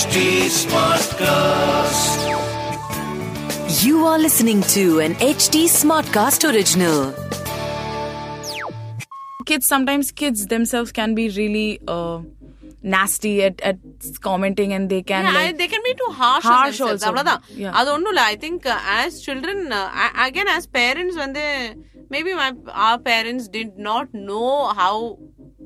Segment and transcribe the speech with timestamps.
[0.00, 0.16] HT
[0.54, 2.12] Smartcast.
[3.80, 6.98] You are listening to an HT Smartcast original.
[9.44, 12.18] kids sometimes kids themselves can be really uh,
[12.84, 13.76] nasty at, at
[14.20, 16.92] commenting and they can Yeah, like, they can be too harsh, Harsh on themselves.
[16.94, 17.08] also.
[17.10, 17.74] அவ்வளவுதான் Yeah.
[17.80, 18.66] அது ஒண்ணும் இல்ல I think
[18.96, 19.62] as children
[20.26, 21.44] again as parents வந்து
[22.14, 22.48] maybe my
[22.88, 24.42] or parents did not know
[24.80, 25.00] how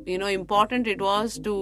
[0.06, 1.54] You know important it was to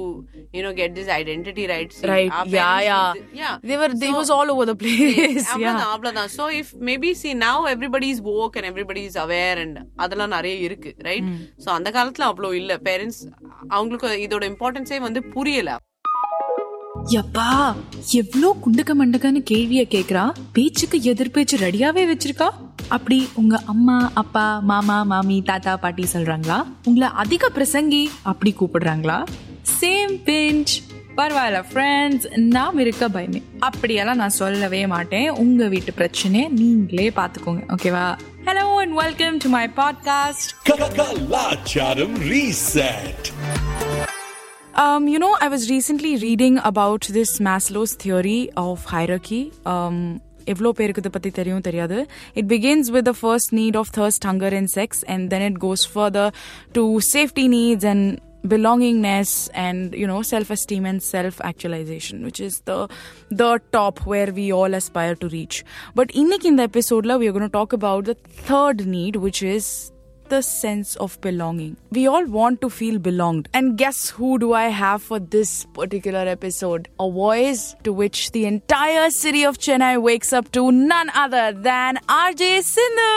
[0.54, 4.10] you know get this identity right See, right yeah yeah did- yeah they were they
[4.10, 8.22] So- was all over the place yeah அவ்வளவுதான் so if maybe see now everybody is
[8.22, 11.30] woke and everybody is aware and அதெல்லாம் நிறைய இருக்கு right
[11.66, 13.22] so அந்த காலத்துல அவ்வளோ இல்ல parents
[13.70, 15.72] அவங்களுக்கு இதோட இம்பார்ட்டன்ஸே வந்து புரியல
[17.12, 17.76] யப்பா
[18.14, 20.34] எவ்ளோ குண்டுக்க மண்டுக்கன்னு கேள்விய கேக்குறா?
[20.54, 22.50] பேச்சுக்கு எதிர்பேச்சு ரெடியாவே வச்சிருக்கா?
[22.88, 26.66] அப்படி உங்க அம்மா அப்பா மாமா மாமி தாத்தா பாட்டி சொல்றாங்களா?
[26.84, 29.26] உங்களை அதிக பிரசங்கி அப்படி கூப்பிடுறாங்களா?
[29.80, 30.74] சேம் பிஞ்ச்
[31.18, 33.42] பரவாயில்ல ஃப்ரெண்ட்ஸ் நாம் இருக்க பயமே.
[33.60, 35.30] அப்படியெல்லாம் நான் சொல்லவே மாட்டேன்.
[35.30, 43.34] உங்க வீட்டு பிரச்சனையை நீங்களே பாத்துக்கோங்க ஓகேவா hello and welcome to my podcast Kalacharam Reset.
[44.75, 49.43] Um, you know, I was recently reading about this Maslow's theory of hierarchy.
[49.67, 50.21] Um,
[50.53, 51.97] எவ்வளோ பேருக்கு இதை பற்றி தெரியும் தெரியாது
[52.39, 55.83] it begins with the first need of thirst hunger and sex and then it goes
[55.97, 56.27] further
[56.77, 56.83] to
[57.15, 58.03] safety needs and
[58.53, 59.31] belongingness
[59.67, 62.79] and you know self-esteem and self-actualization which is the
[63.43, 65.57] the top where we all aspire to reach
[65.99, 68.17] but இன்னைக்கு இந்த எபிசோட்ல we are going to talk about the
[68.49, 69.67] third need which is
[70.34, 71.78] the sense of belonging.
[71.92, 73.50] We all want to feel belonged.
[73.54, 76.88] And guess who do I have for this particular episode?
[77.00, 82.00] A voice to which the entire city of Chennai wakes up to none other than
[82.08, 83.14] RJ Sindhu.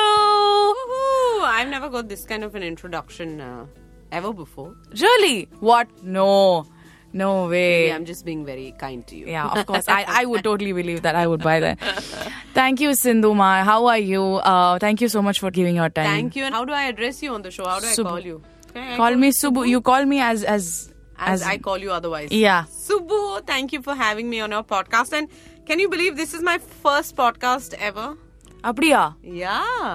[0.93, 1.43] Woohoo!
[1.57, 3.65] I've never got this kind of an introduction uh,
[4.13, 4.77] ever before.
[5.01, 5.49] Really?
[5.61, 5.89] What?
[6.03, 6.67] No.
[7.15, 7.93] No way.
[7.93, 9.27] I'm just being very kind to you.
[9.27, 9.89] Yeah, of course.
[9.89, 11.15] I, I would totally believe that.
[11.15, 11.79] I would buy that.
[12.56, 13.50] Thank you, Sindhu Ma.
[13.64, 14.24] How are you?
[14.46, 16.10] Uh, thank you so much for giving your time.
[16.12, 16.46] Thank you.
[16.46, 17.66] And how do I address you on the show?
[17.66, 18.10] How do I Subbu.
[18.10, 18.38] call you?
[18.74, 19.68] Can I Call me Subbu.
[19.68, 20.68] You call me as as
[21.32, 22.30] as, I call you otherwise.
[22.42, 22.62] Yeah.
[22.84, 25.14] Subbu, thank you for having me on your podcast.
[25.14, 25.28] And
[25.66, 28.08] can you believe this is my first podcast ever?
[28.70, 29.02] அப்படியா
[29.42, 29.92] Yeah.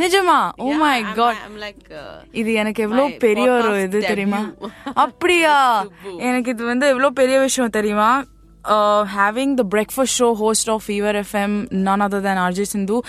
[0.00, 1.82] நிஜமா oh Yeah, my I'm- God I'm like.
[1.98, 4.70] Uh, இது எனக்கு எவ்வளவு My பெரிய ஒரு podcast இது தெரியுமா debut.
[5.04, 6.12] அப்படியா Subbu.
[6.28, 8.10] எனக்கு இது வந்து எவ்வளவு பெரிய விஷயம் தெரியுமா
[8.65, 13.01] uh, having the breakfast show host of Fever FM, none other than RJ Sindhu,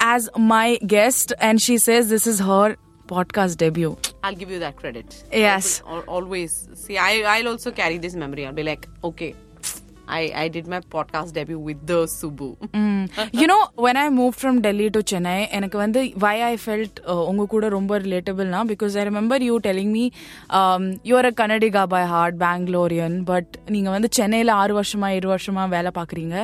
[0.00, 3.96] as my guest, and she says this is her podcast debut.
[4.22, 5.24] I'll give you that credit.
[5.32, 5.82] Yes.
[5.82, 6.68] Always.
[6.74, 8.46] See, I, I'll also carry this memory.
[8.46, 9.34] I'll be like, okay,
[10.09, 12.47] I, I did my podcast debut with the Subbu.
[13.39, 16.97] You know when I move from Delhi to Chennai எனக்கு வந்து வை I felt
[17.29, 20.05] உங்க கூட ரொம்ப ரிலேட்டபிள்னா because I remember you telling me
[21.09, 25.93] you're a Kannadiga by heart Bangalorean but நீங்க வந்து சென்னையில ஆறு வருஷமா ஏழு வருஷமா வேலை
[25.99, 26.35] பாக்குறீங்க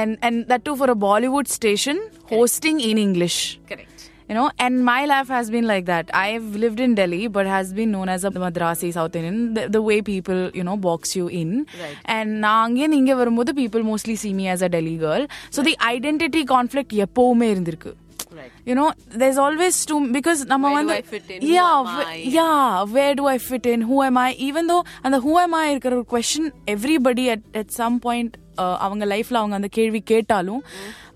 [0.00, 2.02] and and that to for a Bollywood station
[2.34, 3.98] hosting in English Correct.
[4.30, 6.06] You know, and my life has been like that.
[6.20, 9.36] I've lived in Delhi, but has been known as a Madrasi South Indian.
[9.56, 11.50] The, the way people, you know, box you in.
[11.82, 11.98] Right.
[12.14, 15.22] And நான் அங்கே நீங்க வரும்போது people mostly see me as a Delhi girl.
[15.56, 17.92] So the identity conflict எப்பவுமே இருந்திருக்கு.
[18.38, 18.52] Right.
[18.68, 18.88] You know,
[19.20, 21.38] there's always two because நம்ம Where do வந்து I fit in?
[21.46, 22.18] Who yeah, am wh- I?
[22.38, 22.66] yeah,
[22.96, 23.80] where do I fit in?
[23.90, 24.30] Who am I?
[24.48, 26.44] Even though அந்த who am I இருக்கிற ஒரு question
[26.74, 28.32] everybody at at some point
[28.62, 30.62] uh, அவங்க லைஃப்ல அவங்க அந்த கேள்வி கேட்டாலும்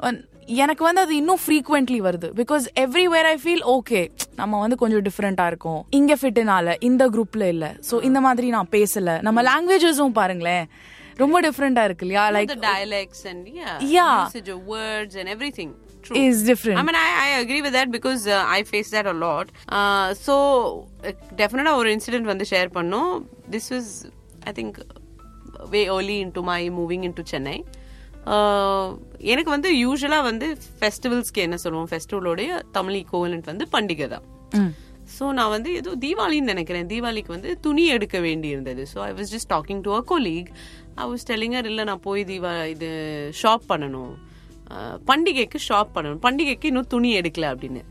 [0.07, 0.15] uh,
[0.64, 4.02] எனக்கு வந்து அது இன்னும் ஃப்ரீக்வெண்ட்லி வருது because everywhere I feel okay
[4.42, 9.16] நம்ம வந்து கொஞ்சம் டிஃப்ரெண்டா இருக்கோம் இங்க ஃபிட்னால இந்த குரூப்ல இல்ல சோ இந்த மாதிரி நான் பேசல
[9.28, 10.66] நம்ம லாங்குவேஜஸும் பாருங்களேன்
[11.24, 14.16] ரொம்ப டிஃப்ரெண்டா இருக்கு இல்லையா like the dialects and yeah, Yeah.
[14.28, 15.72] usage of words and everything.
[16.08, 16.18] True.
[16.24, 19.16] is different I mean, I, I agree with that because uh, I face that a
[19.24, 19.48] lot.
[19.78, 20.34] Uh, so,
[21.04, 23.14] uh, definitely ஒரு incident வந்து share பண்ணோம்.
[23.56, 23.88] This was,
[24.44, 24.74] I think,
[25.74, 27.58] way early into my moving into Chennai.
[29.32, 30.48] எனக்கு வந்து யூஸ்வலா வந்து
[30.80, 31.90] ஃபெஸ்டிவல்ஸ்க்கு என்ன சொல்லுவோம்?
[31.92, 34.26] ஃபெஸ்டிவலோடைய Tamil equivalent வந்து பண்டிகை தான்.
[35.16, 36.88] ஸோ நான் வந்து ஏதோ தீபாவளின்னு நினைக்கிறேன்.
[36.94, 40.50] தீபாவளிக்கு வந்து துணி எடுக்க வேண்டி இருந்தது so I was just talking to a colleague
[41.04, 42.90] I was telling her இல்லை நான் போய் தீபா இது
[43.42, 44.14] ஷாப் பண்ணணும்.
[45.10, 46.22] பண்டிகைக்கு ஷாப் பண்ணணும்.
[46.28, 47.84] பண்டிகைக்கு இன்னும் துணி எடுக்கல அப்படின்னு.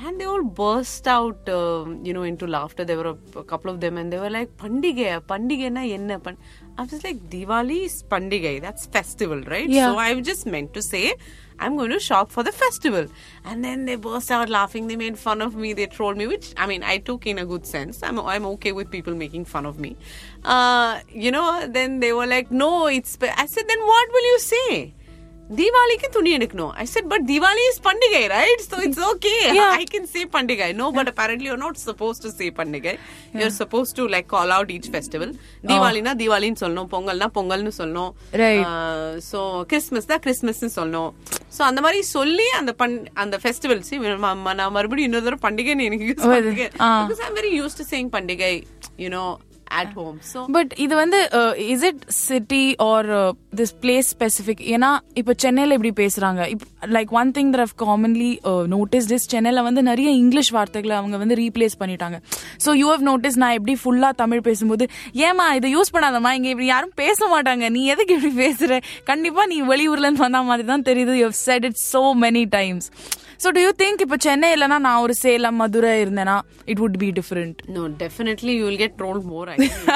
[0.00, 2.84] And they all burst out um, you know into laughter.
[2.84, 6.36] There were a, a couple of them and they were like pandige pandigena enna pan
[6.78, 9.68] i was like diwali is pandigai that's festival right?
[9.68, 9.92] Yeah.
[9.92, 11.14] so i just meant to say
[11.58, 13.06] i'm going to shop for the festival.
[13.44, 14.86] And then they burst out laughing.
[14.88, 15.72] They made fun of me.
[15.74, 18.02] They trolled me which i mean i took in a good sense.
[18.02, 19.96] I'm, I'm okay with people making fun of me.
[20.44, 24.38] Uh, you know then they were like no it's i said then what will you
[24.40, 24.94] say
[25.60, 26.72] தீபாவளிக்கு துணி எடுக்கணும்.
[26.82, 29.32] I said but Deepavali is பண்டிகை right so it's okay
[29.80, 30.68] I can say பண்டிகை.
[30.80, 32.94] No but apparently you're not supposed to say பண்டிகை.
[33.40, 35.30] You're supposed to like call out each festival.
[35.70, 36.88] தீபாவளினா தீபாவளின்னு சொல்லணும்.
[36.94, 38.10] பொங்கல்னா பொங்கல்னு சொல்லணும்.
[38.44, 38.64] Right.
[39.30, 39.40] சோ
[39.72, 41.12] கிறிஸ்மஸ் தான் கிறிஸ்மஸ்னு சொல்லணும்.
[41.56, 43.92] சோ அந்த மாதிரி சொல்லி அந்த பண் அந்த ஃபெஸ்டிவல்ஸ்
[44.58, 48.54] நான் மறுபடியும் இன்னொரு தடவை பண்டிகைன்னு எனக்கு use I'm very use to saying பண்டிகை
[49.04, 49.24] you know
[49.80, 51.18] at home so but இது வந்து
[51.74, 53.08] is it city or
[53.60, 54.90] this place specific ஏன்னா
[55.20, 56.40] இப்போ சென்னையில் இப்படி பேசுறாங்க.
[56.96, 58.30] Like one thing that commonly
[58.74, 62.18] notice this சென்னையில் வந்து நிறைய இங்கிலீஷ் வார்த்தைகளை அவங்க வந்து ரீப்ளேஸ் பண்ணிட்டாங்க.
[62.66, 64.86] ஸோ யூ ஹவ் நோட்டீஸ் நான் எப்படி ஃபுல்லாக தமிழ் பேசும்போது
[65.28, 66.32] ஏமா இதை யூஸ் பண்ணாதம்மா?
[66.38, 67.64] இங்கே இப்படி யாரும் பேச மாட்டாங்க.
[67.76, 68.80] நீ எதுக்கு இப்படி பேசுகிற
[69.10, 71.16] கண்டிப்பாக நீ வெளியூர்லேருந்து வந்த மாதிரி தான் தெரியுது.
[71.22, 72.88] You said it so many times
[73.42, 76.36] so do you think இப்போ சென்னை இல்லைன்னா நான் ஒரு சேலம் மதுரை இருந்தேன்னா
[76.72, 79.46] it would be different No, definitely you will get trolled more.
[79.48, 79.86] Actually.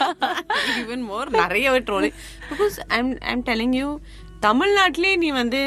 [0.82, 1.26] Even more.
[1.36, 2.06] நிறையவே troll
[2.50, 3.88] because I'm I'm telling you
[4.40, 5.60] தமிழ்நாட்டிலே நீ வந்து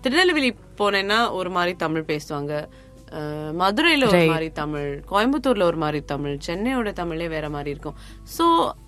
[0.00, 2.52] திருநெல்வேலி போனேன்னா ஒரு மாதிரி தமிழ் பேசுவாங்க
[3.60, 7.96] மதுரையில ஒரு மாதிரி தமிழ் கோயம்புத்தூர்ல ஒரு மாதிரி தமிழ் சென்னையோட தமிழே வேற மாதிரி இருக்கும்
[8.36, 8.44] so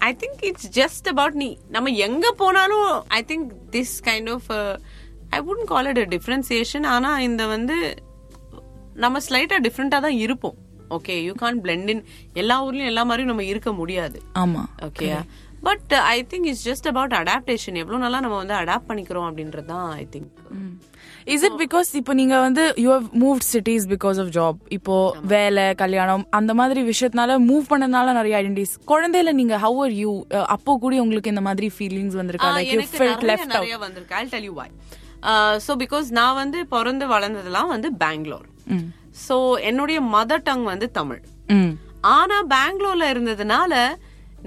[0.09, 4.49] I think it's just about நீ நம்ம எங்க போனாலும் I think this kind of
[5.37, 7.77] I wouldn't call it differentiation ஆனா இந்த வந்து
[9.05, 10.57] நம்ம ஸ்லைட்டா டிஃப்ரெண்டா தான் இருப்போம்.
[10.97, 12.03] Okay you can blend in
[12.43, 14.19] எல்லா ஊர்லயும் எல்லா மாதிரியும் நம்ம இருக்க முடியாது.
[14.43, 14.63] ஆமா.
[14.89, 15.09] Okay
[15.67, 19.87] but I think it's just about adaptation எவ்வளவு நாளா நம்ம வந்து அடாப்ட் பண்ணிக்கிறோம் அப்படின்றது தான்
[19.95, 20.29] I think
[21.27, 24.97] is it because இப்போ நீங்க வந்து you have move cities because of job இப்போ
[25.33, 30.13] வேலை கல்யாணம் அந்த மாதிரி விஷயத்தினால மூவ் பண்ணதுனால நிறைய ஐடென்டிஸ் குழந்தையில நீங்க ஹவ் ஆர் யூ
[30.57, 32.53] அப்போ கூட உங்களுக்கு இந்த மாதிரி ஃபீலிங்ஸ் வந்திருக்கா?
[32.59, 34.69] Like you felt left out I tell you why
[35.67, 38.49] so because நான் வந்து பிறந்து வளர்ந்ததெல்லாம் வந்து பெங்களூர்.
[39.27, 39.37] சோ
[39.71, 41.23] என்னுடைய மதர் டங் வந்து தமிழ்.
[42.17, 43.75] ஆனா பெங்களூர்ல இருந்ததுனால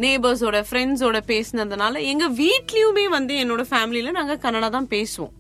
[0.04, 5.34] நேபர்ஸோட ஃப்ரெண்ட்ஸோட பேசினதுனால எங்க வீட்லயுமே வந்து என்னோட ஃபேமிலில நாங்க கன்னடா தான் பேசுவோம்.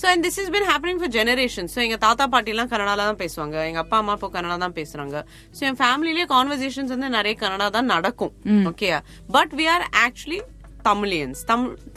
[0.00, 3.20] So and this is been happening for generation so எங்க தாத்தா பாட்டி எல்லாம் கன்னடால தான்
[3.22, 3.56] பேசுவாங்க.
[3.68, 5.24] எங்க அப்பா அம்மா இப்போ கன்னடா தான் பேசுறாங்க.
[5.56, 8.32] சோ என் ஃபேமிலிலேயே கான்வர்சேஷன்ஸ் வந்து நிறைய கன்னடா தான் நடக்கும்.
[8.72, 8.90] Okay
[9.36, 10.40] but we are actually
[10.88, 11.42] Tamilians.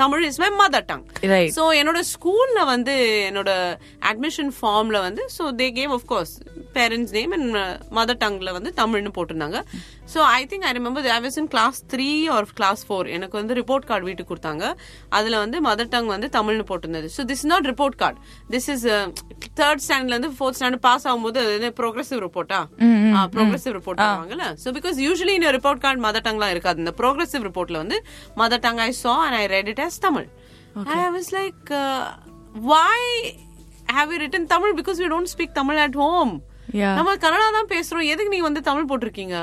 [0.02, 1.06] Tamil is my mother tongue.
[1.58, 2.96] So என்னோட ஸ்கூல்ல வந்து
[3.30, 3.52] என்னோட
[4.12, 6.34] அட்மிஷன் ஃபார்ம்ல வந்து so they gave of course
[6.78, 7.56] parents name and
[8.00, 9.60] mother டங்ல வந்து தமிழ்னு போட்டிருந்தாங்க.
[10.14, 13.54] So I think I remember I was in class three or class four எனக்கு வந்து
[13.62, 14.66] ரிப்போர்ட் கார்டு வீட்டுக்கு கொடுத்தாங்க.
[15.18, 17.08] அதுல வந்து மதர் டங் வந்து தமிழ்னு போட்டிருந்தது.
[17.16, 18.20] So this not report card
[18.54, 18.86] this is
[19.60, 22.60] third ஸ்டாண்டர்ட்ல இருந்து ஃபோர்த் ஸ்டாண்டர்ட் பாஸ் ஆகும்போது ப்ரோக்ரஸிவ் ரிப்போர்ட்டா
[23.36, 26.80] ப்ரோக்ரஸிவ் ரிப்போர்ட் பண்ணுவாங்கல்ல ஸோ பிகாஸ் யூஸ்வலி இந்த ரிப்போர்ட் கார்டு மதர் டங்லாம் இருக்காது.
[26.86, 28.00] இந்த ப்ரோக்ரஸிவ் ரிப்போர்ட்ல வந்து
[28.42, 30.28] mother tongue I saw and I read it as Tamil.
[30.76, 32.04] And I was like, uh,
[32.70, 32.98] why
[33.88, 34.74] have you written Tamil?
[34.76, 36.34] Because we don't speak Tamil at home.
[36.80, 36.96] Yeah.
[36.98, 39.36] நம்ம கன்னடா தான் பேசுறோம் எதுக்கு நீங்க வந்து தமிழ் போட்டிருக்கீங்க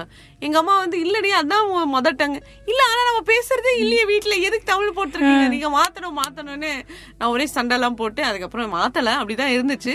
[0.46, 2.36] எங்க அம்மா வந்து இல்லடி அதான் மதர் டங்
[2.70, 4.34] இல்ல ஆனா நம்ம பேசுறதே இல்லையே வீட்ல.
[4.48, 5.46] எதுக்கு தமிழ் போட்டிருக்கீங்க?
[5.54, 6.72] நீங்க மாத்தணும் மாத்தணும்னு.
[7.18, 9.12] நான் ஒரே சண்டை எல்லாம் போட்டு அதுக்கப்புறம் மாத்தல.
[9.20, 9.94] அப்படிதான் இருந்துச்சு.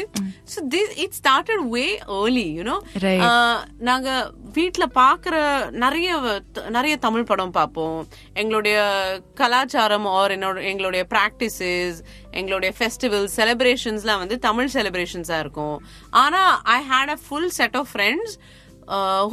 [0.53, 1.85] So this it started way
[2.19, 2.77] early you know.
[3.89, 4.09] நாங்க
[4.57, 5.35] வீட்ல பாக்குற
[5.83, 6.09] நிறைய
[6.77, 7.99] நிறைய தமிழ் படம் பார்ப்போம்
[8.41, 8.77] எங்களுடைய
[9.41, 11.99] கலாச்சாரம் ஆர் என்னோட எங்களுடைய பிராக்டிசஸ்
[12.39, 15.77] எங்களுடைய ஃபெஸ்டிவல் செலிப்ரேஷன்ஸ்லாம் வந்து தமிழ் செலிப்ரேஷன்ஸா இருக்கும்.
[16.23, 16.41] ஆனா
[16.75, 18.35] I had a full set of friends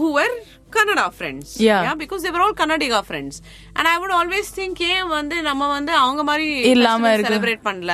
[0.00, 0.34] who were
[0.76, 1.92] Kannada friends Yeah.
[2.02, 3.38] Because they were all Kannadiga friends
[3.76, 7.28] and I would always think ஏன் வந்து நம்ம வந்து அவங்க மாதிரி இல்லாம இருக்கு.
[7.28, 7.92] செலிப்ரேட் பண்ணல?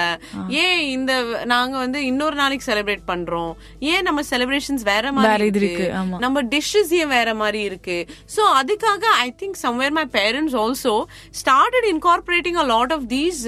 [0.63, 1.13] ஏன் இந்த
[1.53, 3.53] நாங்க வந்து இன்னொரு நாளைக்கு செலிப்ரேட் பண்றோம்?
[3.93, 5.87] ஏன் நம்ம செலிப்ரேஷன்ஸ் வேற மாதிரி இருக்கு.
[6.25, 7.99] நம்ம டிஷ்ஷஸ் ஏன் வேற மாதிரி இருக்கு?
[8.37, 10.95] சோ அதுக்காக I think somewhere my parents also
[11.43, 13.43] started incorporating a lot of these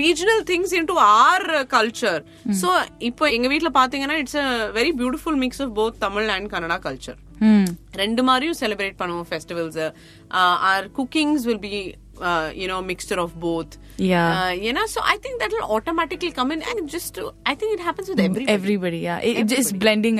[0.00, 2.20] regional things into our culture
[2.62, 2.70] so
[3.10, 4.48] இப்போ எங்க வீட்ல பாத்தீங்கன்னா it's a
[4.80, 7.18] very beautiful mix of both Tamil and Kannada culture
[8.00, 9.79] ரெண்டு மாதிரியும் செலிப்ரேட் பண்ணுவோம் festivals
[10.71, 11.73] or cookings will be
[12.53, 14.26] you know mixture of both Yeah.
[14.68, 18.08] ஏன்னா so I think that will automatically come in and just I think it happens
[18.10, 20.18] with every everybody yeah it is blending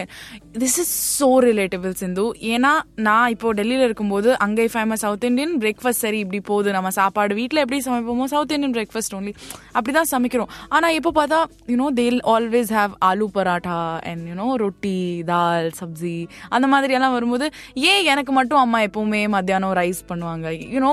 [0.57, 2.73] this is so relatable Sindhu ஏன்னா
[3.07, 7.63] நான் இப்போ டெல்லியில இருக்கும்போது அங்கே famous south Indian breakfast சரி இப்படி போகுது நம்ம சாப்பாடு வீட்டில்
[7.65, 9.35] எப்படி சமைப்போமோ சவுத் இந்தியன் பிரேக்ஃபாஸ்ட் ஒன்லி
[9.75, 11.39] அப்படிதான் சமைக்கிறோம் ஆனா இப்போ பார்த்தா
[11.73, 13.79] you know they'll always have aloo paratha
[14.11, 14.97] and you know roti
[15.31, 16.17] dal sabzi
[16.51, 17.49] அந்த மாதிரி எல்லாம் வரும்போது
[17.87, 20.93] ஏன் எனக்கு மட்டும் அம்மா எப்பவுமே மத்தியானம் ரைஸ் பண்ணுவாங்க யூனோ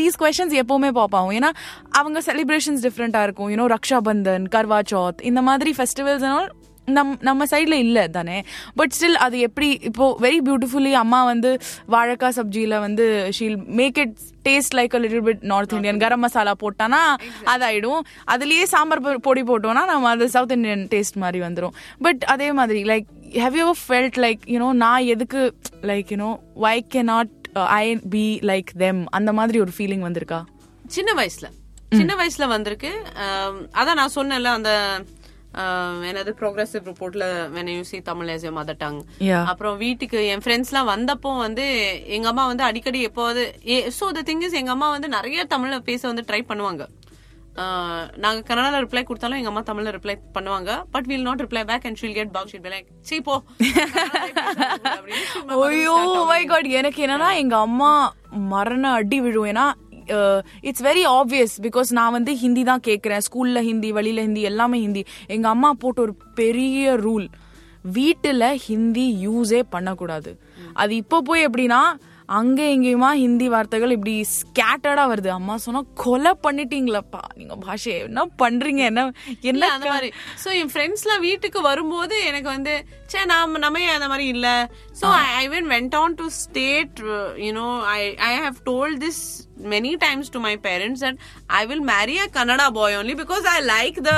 [0.00, 1.52] தீஸ் கொஷன்ஸ் எப்பவுமே பாப்பாவும் ஏன்னா
[2.00, 3.48] அவங்க செலிப்ரேஷன்ஸ் டிஃப்ரெண்டா இருக்கும்.
[3.48, 6.48] யூனோ ரக்ஷாபந்தன் கர்வா சௌத் இந்த மாதிரி ஃபெஸ்டிவல்ஸ்
[6.86, 8.42] நம் நம்ம சைடில் இல்லை தானே.
[8.74, 11.58] பட் ஸ்டில் அது எப்படி இப்போ வெரி பியூட்டிஃபுல்லி அம்மா வந்து
[11.94, 14.16] வாழைக்காய் சப்ஜியில் வந்து she'll make it
[14.48, 17.02] taste like a little bit north Indian garam masala போட்டானா
[17.44, 18.00] அதாயிடும்.
[18.34, 23.06] அதுலயே சாம்பார் பொடி போட்டோம்னா நம்ம அது சவுத் இந்தியன் டேஸ்ட் மாதிரி வந்துடும் பட் அதே மாதிரி like
[23.32, 29.06] have you felt like you know நான் எதுக்கு like you know why can't I be like them
[29.10, 30.42] அந்த மாதிரி ஒரு ஃபீலிங் வந்திருக்கா?
[30.86, 31.46] சின்ன வயசுல.
[31.98, 32.92] சின்ன வயசுல வந்திருக்கு.
[33.80, 34.72] அதான் நான் சொன்னேன்ல அந்த
[36.08, 37.24] என்னது ப்ரோக்ரஸிவ் ரிப்போர்ட்ல
[37.76, 38.28] you see Tamil
[38.58, 39.00] mother tongue.
[39.28, 39.44] Yeah.
[39.50, 41.64] அப்புறம் வீட்டுக்கு என் ஃப்ரெண்ட்ஸ் எல்லாம் வந்தப்போ வந்து
[42.16, 43.42] எங்க அம்மா வந்து அடிக்கடி எப்போது
[43.98, 46.84] சோ த திங் இஸ் எங்க அம்மா வந்து நிறைய தமிழ்ல பேச வந்து ட்ரை பண்ணுவாங்க.
[48.24, 50.70] நாங்க கன்னடால ரிப்ளை கொடுத்தாலும் எங்க அம்மா தமிழ்ல ரிப்ளை பண்ணுவாங்க.
[50.94, 53.34] But will not reply back and she'll get bug like சீ போ.
[55.66, 55.96] ஐயோ
[56.32, 57.92] மை காட் எனக்கு என்னன்னா எங்க அம்மா
[58.54, 59.66] மரண அடி விழும் ஏன்னா
[60.68, 65.02] இட்ஸ் வெரி ஆப்வியஸ் பிகாஸ் நான் வந்து ஹிந்தி தான் கேட்குறேன் ஸ்கூலில் ஹிந்தி வெளியில் ஹிந்தி எல்லாமே ஹிந்தி.
[65.26, 67.26] எங்கள் அம்மா போட்ட ஒரு பெரிய ரூல்
[67.96, 70.32] வீட்டில் ஹிந்தி யூஸே பண்ணக்கூடாது.
[70.72, 71.82] அது இப்போ போய் எப்படின்னா
[72.37, 78.81] அங்க எங்கேயுமா ஹிந்தி வார்த்தைகள் இப்படி ஸ்கேட்டர்டா வருது அம்மா சொன்னா கொலை பண்ணிட்டீங்களப்பா நீங்க பாஷை என்ன பண்றீங்க
[78.91, 80.09] என்ன இல்ல என்ன அந்த மாதிரி
[80.43, 82.75] சோ என் ஃப்ரெண்ட்ஸ்லாம் வீட்டுக்கு வரும்போது எனக்கு வந்து
[83.13, 84.49] சே நாம நம்ம ஏன் அந்த மாதிரி இல்ல
[85.01, 85.07] so
[85.41, 87.01] I when went on to state
[87.47, 89.23] you know I I have told this
[89.73, 91.17] many times to my parents that
[91.49, 94.17] I will marry a Kannada boy only because I like the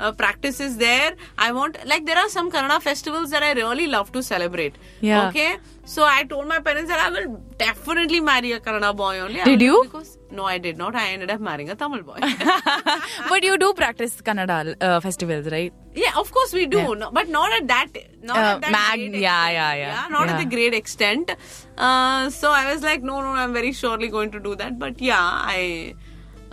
[0.00, 1.10] uh, practices there.
[1.38, 4.74] I want like there are some Kannada festivals that I really love to celebrate.
[5.02, 5.28] Yeah.
[5.28, 5.50] Okay.
[5.91, 9.41] So I told my parents that I will definitely marry a Kannada boy only.
[9.49, 9.75] Did you?
[9.85, 10.95] Because no, I did not.
[10.95, 12.17] I ended up marrying a Tamil boy.
[13.29, 15.73] but you do practice Kannada uh, festivals, right?
[15.95, 17.87] Yeah, of course we do, no, but not at that,
[18.21, 19.53] not Uh, at that mag- great yeah, extent.
[19.53, 20.07] yeah, yeah.
[20.17, 21.31] not at the great extent.
[21.77, 24.77] Uh, so I was like, no, no, I'm very surely going to do that.
[24.77, 25.17] But yeah,
[25.57, 25.95] I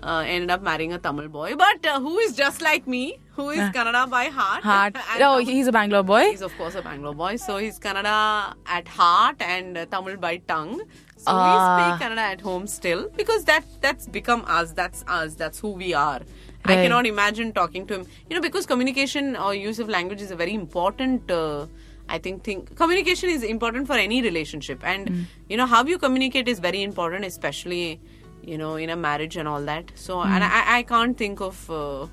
[0.05, 3.49] uh, ended up marrying a Tamil boy, but uh, who is just like me, who
[3.51, 4.63] is Kannada by heart.
[4.63, 4.97] Heart.
[5.21, 6.25] Oh, he's a Bangalore boy.
[6.31, 10.37] He's of course a Bangalore boy, so he's Kannada at heart and uh, Tamil by
[10.55, 10.75] tongue.
[11.17, 11.69] So we Ah.
[11.69, 14.73] speak Kannada at home still because that that's become us.
[14.83, 15.35] That's us.
[15.45, 16.21] That's who we are.
[16.67, 18.07] I cannot imagine talking to him.
[18.29, 21.31] You know, because communication or use of language is a very important.
[21.31, 21.67] Uh,
[22.15, 22.63] I think thing.
[22.83, 25.11] Communication is important for any relationship, and
[25.49, 28.01] you know how you communicate is very important, especially
[28.44, 29.92] you know in a marriage and all that.
[29.98, 31.60] So, and I, I can't think of.
[31.72, 32.08] Uh,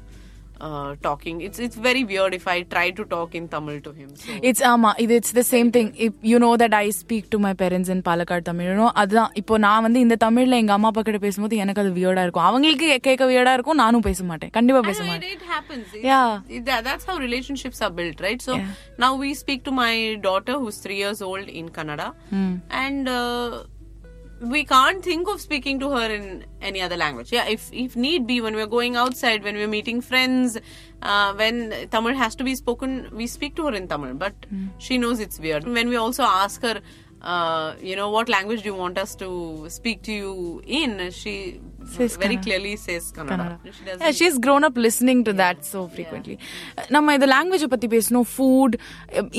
[0.59, 4.09] uh, talking it's it's very weird if I try to talk in Tamil to him.
[4.21, 4.37] So.
[4.49, 7.53] It's ஆமா இது it's the same thing if you know that I speak to my
[7.63, 11.03] parents in Palakkad Tamil you know, அதுதான் இப்போ நான் வந்து இந்த தமிழ்ல எங்க அம்மா அப்பா
[11.09, 14.89] கிட்ட பேசும்போது எனக்கு அது வியர்டா இருக்கும் அவங்களுக்கு கேட்க வியர்டா இருக்கும் நானும் பேச மாட்டேன் கண்டிப்பா I
[14.91, 15.87] பேச know, it, மாட்டேன் it happens.
[15.95, 16.31] It's- Yeah.
[16.57, 18.43] it- that- that's how relationships are built, right?
[18.49, 18.73] So Yeah.
[19.05, 19.93] now we speak to my
[20.29, 22.09] daughter who's three years old in Kannada,
[22.85, 23.51] and uh,
[24.55, 26.25] we can't think of speaking to her in
[26.61, 27.31] any other language.
[27.33, 30.59] Yeah, if if need be, when we're going outside, when we're meeting friends,
[31.03, 31.57] uh, when
[31.95, 34.15] Tamil has to be spoken, we speak to her in Tamil.
[34.15, 34.35] But
[34.79, 35.67] she knows it's weird.
[35.81, 36.77] When we also ask her.
[37.23, 39.27] Uh, you know what language do you want us to
[39.77, 40.33] speak to you
[40.81, 40.91] in?
[41.19, 41.33] She
[41.95, 42.43] Says very Kannada.
[42.45, 43.47] clearly says Kannada.
[43.77, 46.37] She doesn't yeah she's grown up listening to that so frequently
[46.97, 48.77] நம்ம இந்த language பத்தி பேசணும் food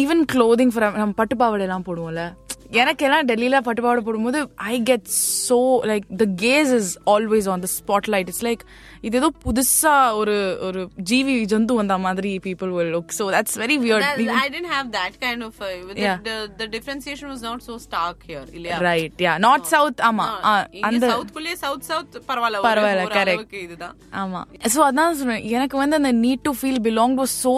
[0.03, 2.23] even clothing for நம்ம பட்டு பாவாடை எல்லாம் போடுவோம்ல
[2.72, 4.38] எனக்கு எல்லாம் டெல்லியில பட்டு பாவாடை போடும்போது
[4.70, 5.08] I get
[5.48, 5.58] so
[5.90, 7.68] like the case is always on the
[8.08, 8.62] spotlight it's like
[9.02, 13.76] இது ஏதோ புதுசா ஒரு ஒரு ஜீவி ஜந்து வந்த மாதிரி people will look so that's very
[13.78, 15.54] weird That, Even- I didn't have that kind of.
[15.60, 16.18] Uh, the, Yeah.
[16.28, 18.44] the the differentiation was not so stark here.
[18.56, 18.76] இல்லையா?
[18.86, 20.26] right yeah not south ஆமா
[20.88, 23.18] அந்த சவுத்குள்ளே சவுத் சவுத் பரவாயில்ல பரவாயில்ல.
[23.24, 24.42] அளவுக்கு இதுதான் ஆமா
[24.74, 27.54] so அதான் சொல்றேன் எனக்கு வந்து அந்த need to feel belong was so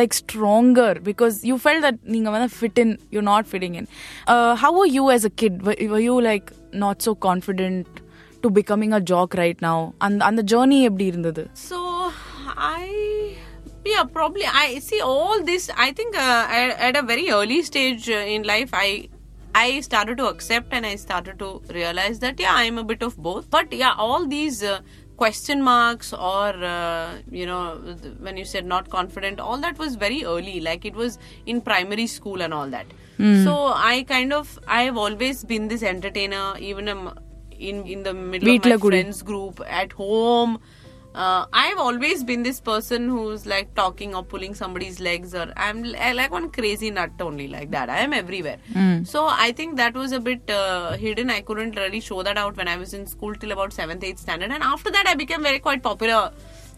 [0.00, 3.88] like stronger because you felt that நீங்க வந்து fit in you not fitting in
[4.64, 5.58] how you as a kid
[6.02, 6.48] you like
[6.84, 7.90] not so confident
[8.43, 11.79] To becoming a jock right now அந்த அந்த journey எப்படி இருந்தது So
[12.77, 12.85] I
[13.85, 15.63] yeah probably I see all this.
[15.85, 18.89] I think uh, at, at a very early stage uh, in life I.
[19.57, 23.13] I started to accept and I started to realize that yeah I'm a bit of
[23.27, 24.73] both but yeah all these uh,
[25.21, 27.61] question marks or uh, you know
[28.01, 31.13] th- when you said not confident all that was very early like it was
[31.45, 32.89] in primary school and all that
[33.45, 33.53] so
[33.91, 34.45] I kind of
[34.79, 37.05] I've always been this entertainer even um,
[37.60, 40.60] in in the middle of my friends group at home.
[41.12, 45.84] Uh, I've always been this person who's like talking or pulling somebody's legs, or I'm
[45.98, 47.90] I like one crazy nut only like that.
[47.90, 48.58] I am everywhere.
[48.72, 49.04] Mm.
[49.06, 51.28] So I think that was a bit uh, hidden.
[51.28, 54.20] I couldn't really show that out when I was in school till about seventh, eighth
[54.20, 56.32] standard, and after that I became very quite popular.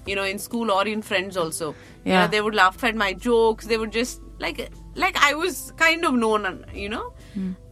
[0.07, 1.75] You know, in school or in friends also.
[2.05, 3.67] Yeah, you know, they would laugh at my jokes.
[3.67, 6.65] They would just like like I was kind of known.
[6.75, 7.13] You know,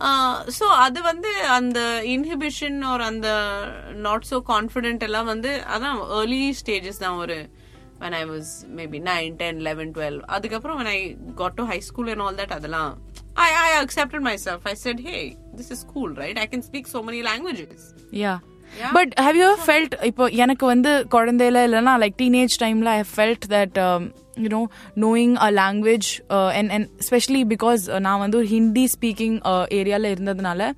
[0.01, 1.81] uh, so அது வந்து அந்த
[2.15, 3.29] inhibition or அந்த
[4.07, 7.39] not so confident எல்லாம் வந்து அதான் early stages தான் ஒரு
[8.03, 10.21] when I was maybe 9, 10, 11, 12.
[10.35, 11.01] அதுக்கப்புறம் when I
[11.37, 12.93] got to high school and all that, அதெல்லாம்
[13.37, 14.61] I, I accepted myself.
[14.67, 15.21] I said, hey,
[15.55, 16.39] this is cool, right?
[16.39, 17.81] I can speak so many languages.
[18.23, 18.33] Yeah
[18.81, 18.91] Yeah.
[18.97, 23.79] But have you felt இப்போ எனக்கு வந்து குழந்தையில இல்லைன்னா like teenage டைம்ல I felt that
[24.40, 24.64] you know
[24.96, 29.38] knowing a language uh, and and especially because uh, நான் வந்து ஒரு Hindi speaking
[29.80, 30.72] ஏரியால இருந்ததுனால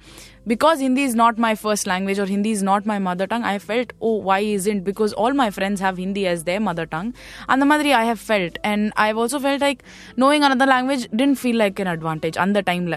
[0.47, 3.59] because Hindi is not my first language or Hindi is not my mother tongue, I
[3.59, 4.83] felt, oh, why isn't?
[4.83, 7.13] Because all my friends have Hindi as their mother tongue.
[7.49, 8.57] And the madri I have felt.
[8.63, 9.83] And I've also felt like
[10.15, 12.95] knowing another language didn't feel like an advantage அந்த டைம்ல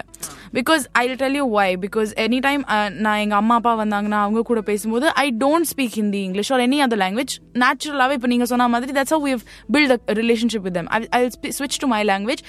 [0.57, 2.63] because I tell you why because any time
[3.05, 6.79] நான் எங்க அம்மா அப்பா வந்தாங்கன்னா அவங்க கூட பேசும்போது I don't speak Hindi English or any
[6.85, 7.33] other language
[7.63, 9.35] நேச்சுரலாகவே இப்போ நீங்க சொன்ன மாதிரி that's how we
[9.75, 9.93] build
[10.55, 11.21] a relationship with them ஐ
[11.57, 12.43] ஸ்விட்ச் to my language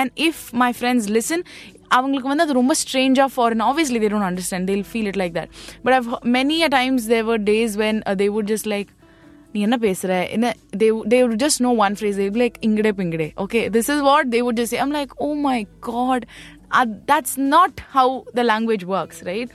[0.00, 1.44] and if my friends listen
[1.90, 5.50] அவங்களுக்கு வந்து அது ரொம்ப ஸ்ட்ரேஞ்சாக foreign obviously they don't understand they'll feel it like that
[5.84, 8.90] but I've many a times there were days when they would just like
[9.54, 13.28] நீ என்ன பேசுற என்ன they they would just know one phrase they like இங்கடே பிங்கடே
[13.44, 16.26] okay this is what they would just I'm like oh my God
[17.10, 19.52] that's not how the language works right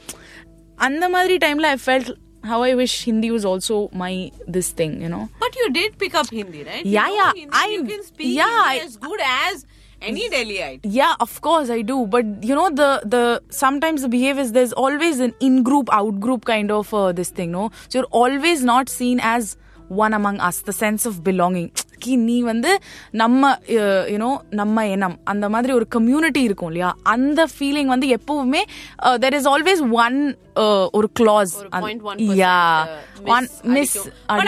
[0.77, 2.11] அந்த மாதிரி டைம்ல I felt
[2.46, 5.28] how I wish Hindi was also my this thing, you know.
[5.40, 6.84] But you did pick up Hindi, right?
[6.86, 9.66] Yeah, you know yeah, Hindi, I- you can speak yeah, Hindi I- as good as
[10.02, 10.80] any Delhiite.
[10.84, 12.06] Yeah, of course I do.
[12.06, 16.20] But you know, the the sometimes the behavior is there's always an in group, out
[16.20, 17.70] group kind of uh, this thing, no?
[17.88, 19.56] So you're always not seen as
[19.88, 21.70] one among us, the sense of belonging.
[22.06, 22.72] கி நீ வந்து
[23.22, 23.52] நம்ம
[24.14, 28.62] you know நம்ம இனம் அந்த மாதிரி ஒரு community இருக்கும் இல்லையா அந்த ஃபீலிங் வந்து எப்பவுமே
[29.24, 30.18] தெர் இஸ் ஆல்வேஸ் ஒன்
[30.98, 33.46] ஒரு class Or 0.1% yeah uh, one
[33.76, 33.96] miss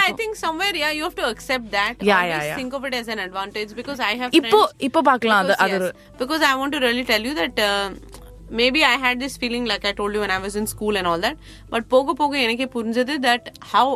[0.07, 1.97] I think somewhere, yeah, you have to accept that.
[2.01, 2.59] Yeah, Always yeah, yeah.
[2.61, 6.19] think of it as an advantage because I have இப்போ இப்போ பார்க்கலாம் அது because, அது
[6.23, 7.87] because I want to really tell you that uh,
[8.61, 11.07] maybe I had this feeling like I told you when I was in school and
[11.07, 11.37] all that.
[11.75, 13.87] But போக போக எனக்கே புரிஞ்சது that how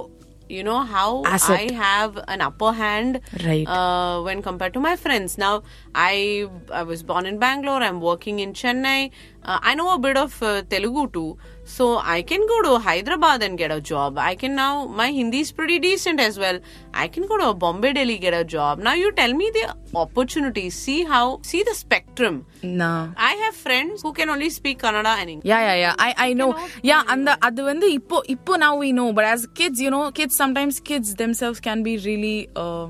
[0.52, 1.61] you know how Asset.
[1.61, 3.66] I have an upper hand Right.
[3.66, 5.37] uh, when compared to my friends.
[5.38, 5.62] Now
[5.94, 7.82] I I was born in Bangalore.
[7.82, 9.11] I'm working in Chennai.
[9.44, 11.38] Uh, I know a bit of uh, Telugu too,
[11.74, 14.17] so I can go to Hyderabad and get a job.
[14.17, 16.58] I can now my Hindi is pretty decent as well.
[17.03, 18.79] I can go to Bombay, Delhi, get a job.
[18.88, 19.63] Now you tell me the
[20.03, 20.74] opportunities.
[20.88, 22.36] See how see the spectrum.
[22.82, 25.50] நான் I have friends who can only speak Kannada and English.
[25.53, 26.50] Yeah yeah yeah I I know
[26.91, 30.36] yeah அந்த அது வந்து இப்போ இப்போ now we know but as kids you know kids
[30.44, 32.86] sometimes kids themselves can be really uh,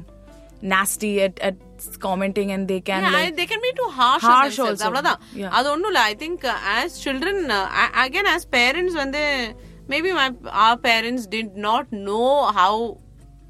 [0.75, 1.58] nasty at at
[1.99, 4.99] commenting and they can Yeah, like they can be too harsh, Harsh on themselves.
[5.03, 5.15] also.
[5.43, 5.53] Yeah.
[5.59, 6.45] அது ஒண்ணும் இல்ல I think
[6.77, 7.45] as children
[8.05, 9.23] again as parents வந்து
[9.89, 10.27] maybe my
[10.67, 12.25] our parents did not know
[12.61, 12.83] how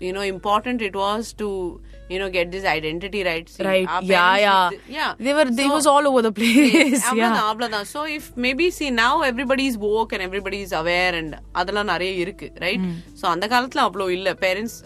[0.04, 1.48] you know important it was to
[2.12, 5.66] you know get this identity right See, right yeah yeah did- yeah they were they
[5.66, 9.76] So- was all over the place yeah அவ்வளவுதான் so if maybe see now everybody is
[9.84, 11.30] woke and everybody is aware and
[11.60, 12.86] அதெல்லாம் நிறைய இருக்கு right
[13.20, 14.76] so அந்த காலத்துல அவ்வளோ இல்ல parents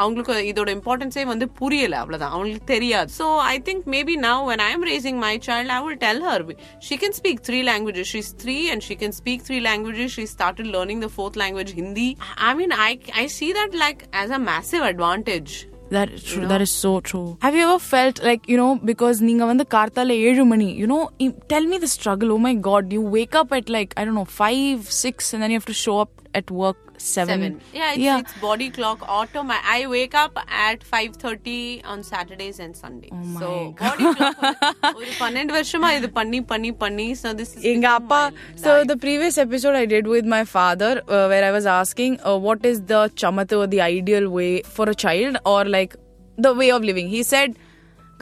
[0.00, 4.70] அவங்களுக்கு இதோட இம்பார்ட்டன்ஸே வந்து புரியல அவ்வளவுதான் அவங்களுக்கு தெரியாது so i think maybe now when i
[4.76, 6.38] am raising my child i will tell her
[6.86, 10.66] she can speak three languages she's three and she can speak three languages she started
[10.76, 12.08] learning the fourth language hindi
[12.48, 15.54] i mean i i see that like as a massive advantage
[15.94, 16.46] That is true.
[16.50, 17.26] That is so true.
[17.44, 21.02] Have you ever felt like you know because நீங்க வந்து கார்த்தால ஏழு மணி you know
[21.24, 22.30] i- tell me the struggle.
[22.36, 25.52] Oh my God, you wake up at like I don't know five six and then
[25.54, 27.40] you have to show up at work seven.
[27.40, 27.60] Seven.
[27.72, 29.42] Yeah, it's, it's body clock auto.
[29.48, 33.10] I wake up at 5.30 on Saturdays and Sundays.
[33.12, 37.62] Oh so, body clock வந்து ஒரு பன்னெண்டு வருஷமா இது பண்ணி பண்ணி பண்ணி so this is
[37.72, 38.86] எங்க become அப்பா my so life.
[38.92, 42.62] the previous episode i did with my father uh, where i was asking uh, what
[42.72, 45.94] is the chamata or the ideal way for a child or like
[46.46, 47.50] the way of living he said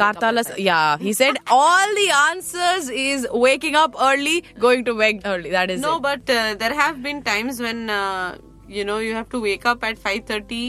[0.01, 5.51] Kartala, yeah, he said all the answers is waking up early, going to bed early.
[5.51, 6.03] That is no, it.
[6.03, 8.29] but uh, there have been times when uh,
[8.69, 10.61] you know you have to wake up at 5.30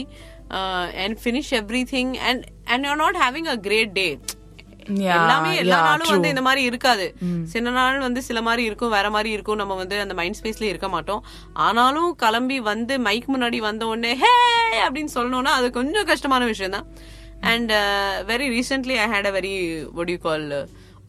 [0.50, 4.10] uh, and finish everything and and you're not having a great day.
[5.04, 6.14] Yeah, எல்லாமே எல்லா yeah, நாளும் true.
[6.16, 7.06] வந்து இந்த மாதிரி இருக்காது
[7.52, 10.88] சில நாள் வந்து சில மாதிரி இருக்கும் வேற மாதிரி இருக்கும் நம்ம வந்து அந்த மைண்ட் ஸ்பேஸ்ல இருக்க
[10.92, 11.22] மாட்டோம்
[11.66, 14.30] ஆனாலும் கிளம்பி வந்து மைக் முன்னாடி வந்த உடனே ஹே
[14.84, 16.86] அப்படின்னு சொல்லணும்னா அது கொஞ்சம் கஷ்டமான விஷயம் தான்
[17.52, 17.72] and
[18.30, 19.54] very recently I had a very
[19.98, 20.62] what you call uh,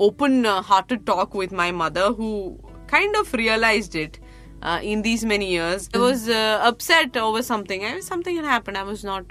[0.08, 2.32] open uh, hearted talk with my mother who
[2.96, 4.16] kind of realized it
[4.63, 8.79] uh, in these many years i was uh, upset over something I, something had happened
[8.79, 9.25] i was not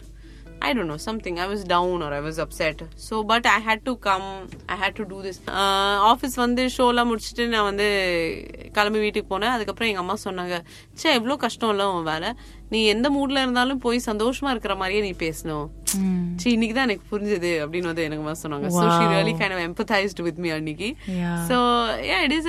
[0.63, 1.39] I don't know something.
[1.39, 2.82] I was down or I was upset.
[2.96, 4.26] So, but I had to come.
[4.70, 5.38] I had to do this.
[6.12, 7.88] Office வந்து ஷோலாம் முடிச்சுட்டு நான் வந்து
[8.78, 10.58] கிளம்பி வீட்டுக்கு போனேன் அதுக்கப்புறம் எங்க அம்மா சொன்னாங்க
[11.02, 12.30] சே எவ்வளோ கஷ்டம் இல்ல உன் வேலை
[12.71, 15.67] நீ எந்த மூட்ல இருந்தாலும் போய் சந்தோஷமா இருக்கிற மாதிரியே நீ பேசணும்
[16.41, 19.63] சீ இன்னைக்கு தான் எனக்கு புரிஞ்சது அப்படின்னு வந்து எனக்கு அம்மா சொன்னாங்க so she really kind of
[19.65, 20.89] empathised with me அன்னைக்கு.
[21.49, 21.57] So
[22.10, 22.47] yeah it is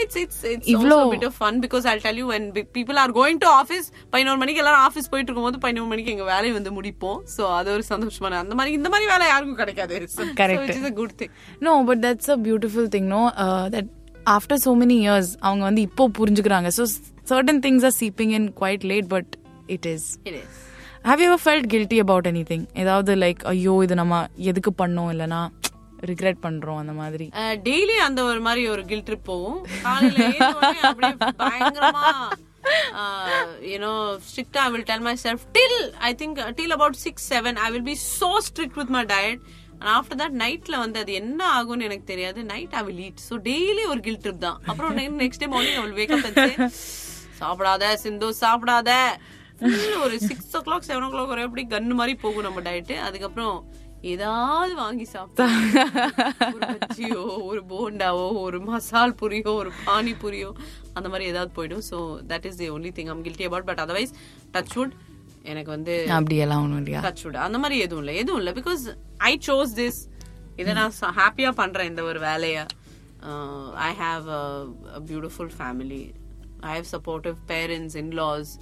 [0.00, 3.38] it's it's it's இவ்ளோ- bit of fun because I tell you when people are going
[3.38, 7.44] to office பதினோரு மணிக்கு எல்லாரும் ஆஃபீஸ் போயிட்டு இருக்கும்போது பதினோரு மணிக்கு எங்க வேலையை வந்து முடிப்போம் சோ
[7.58, 9.88] அது ஒரு சந்தோஷமான அந்த மாதிரி இந்த மாதிரி வேலை யாருக்கும் கிடைக்காது
[10.36, 10.64] Correct.
[10.66, 13.22] It is a good thing No, but that's a beautiful thing, no?
[13.38, 13.86] Uh, that
[14.30, 16.68] after so many years, அவங்க வந்து இப்போ புரிஞ்சுக்கிறாங்க.
[16.70, 16.84] So
[17.24, 19.26] certain things are seeping in quite late, but
[19.76, 20.04] it is.
[20.30, 20.52] it is.
[21.08, 24.16] Have you felt guilty about any thing ஏதாவது like ஐயோ இது நம்ம
[24.50, 25.10] எதுக்கு பண்ணோம்?
[25.14, 25.40] இல்லைனா
[26.10, 27.26] ரிக்ரெட் பண்றோம் அந்த மாதிரி.
[27.68, 29.58] டெய்லி அந்த ஒரு மாதிரி ஒரு கில் ட்ரிப் போகும்.
[29.86, 32.06] காலையில எழுந்த உடனே அப்படியே பயங்கரமா
[33.72, 33.92] யூனோ
[34.28, 37.96] ஸ்ட்ரிக்டா I will tell myself till I think till about six seven I will be
[38.20, 39.40] so strict with my diet
[39.80, 42.40] and after that நைட்ல வந்து அது என்ன ஆகும்னு எனக்கு தெரியாது.
[42.52, 44.58] Night I will eat so daily ஒரு கில் ட்ரிப் தான்.
[44.70, 46.30] அப்புறம் next day morning I will wake up
[47.42, 48.90] சாப்பிடாத சிந்து சாப்பிடாத.
[49.62, 52.92] Full ஒரு six o'clock seven o'clock வரை அப்படி கன்னு மாதிரி போகும் நம்ம டயட்
[53.06, 53.56] அதுக்கப்புறம்
[54.12, 55.46] ஏதாவது வாங்கி சாப்பிட்டா
[56.54, 60.50] ஒரு பஜ்ஜியோ ஒரு போண்டாவோ ஒரு மசால் புரியோ ஒரு பானி புரியோ
[60.96, 61.84] அந்த மாதிரி ஏதாவது போயிடும்.
[61.90, 61.98] So
[62.30, 64.14] that is the only thing am guilty about but otherwise
[64.54, 64.94] touch wood
[65.50, 67.02] எனக்கு வந்து அப்படியெல்லாம் ஒன்றும் இல்லையா?
[67.08, 68.16] டச் வுட் அந்த மாதிரி எதுவும் இல்லை.
[68.22, 68.54] எதுவும் இல்லை.
[68.60, 68.82] பிகாஸ்
[69.30, 70.00] ஐ சோஸ் திஸ்
[70.62, 72.66] இதை நான் ஹாப்பியா பண்றேன் இந்த ஒரு வேலைய.
[73.88, 74.42] I have a
[75.10, 76.02] beautiful family
[76.70, 78.52] I have supportive parents in laws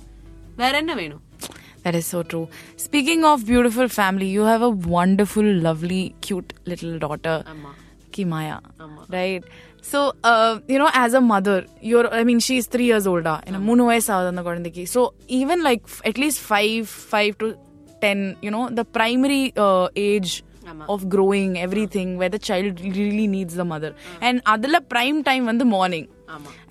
[1.84, 2.48] That is so true.
[2.76, 7.74] Speaking of beautiful family, you have a wonderful, lovely, cute little daughter, Amma.
[8.10, 8.60] Kimaya.
[8.80, 9.06] Amma.
[9.08, 9.44] Right?
[9.80, 13.40] So, uh, you know, as a mother, you're, I mean, she's three years older.
[13.46, 14.84] Mm-hmm.
[14.86, 17.56] So, even like at least five, five to
[18.00, 20.42] ten, you know, the primary uh, age
[20.88, 23.94] of growing everything where the child really needs the mother.
[24.20, 26.08] And Adala prime time on the morning.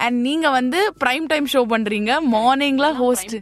[0.06, 3.34] And நீங்க வந்து prime time show பண்றீங்க மார்னிங்ல host.